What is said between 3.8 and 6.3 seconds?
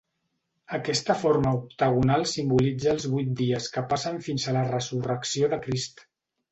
passen fins a la Resurrecció de Crist.